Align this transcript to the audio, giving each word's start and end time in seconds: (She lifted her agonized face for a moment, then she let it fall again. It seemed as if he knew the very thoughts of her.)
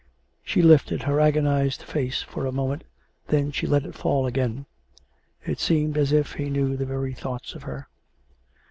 (She 0.43 0.63
lifted 0.63 1.03
her 1.03 1.19
agonized 1.19 1.83
face 1.83 2.23
for 2.23 2.47
a 2.47 2.51
moment, 2.51 2.85
then 3.27 3.51
she 3.51 3.67
let 3.67 3.85
it 3.85 3.93
fall 3.93 4.25
again. 4.25 4.65
It 5.45 5.59
seemed 5.59 5.95
as 5.95 6.11
if 6.11 6.33
he 6.33 6.49
knew 6.49 6.75
the 6.75 6.87
very 6.87 7.13
thoughts 7.13 7.53
of 7.53 7.61
her.) 7.61 7.87